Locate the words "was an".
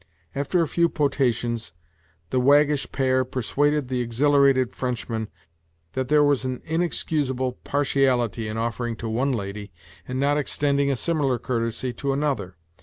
6.23-6.63